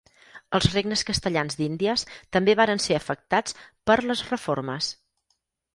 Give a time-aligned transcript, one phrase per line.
[0.59, 2.07] Els regnes castellans d'Índies
[2.39, 3.61] també varen ser afectats
[3.91, 4.95] per les reformes.